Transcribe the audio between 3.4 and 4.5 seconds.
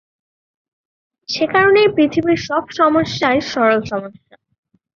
সরল সমস্যা।